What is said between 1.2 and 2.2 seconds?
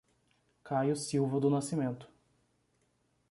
do Nascimento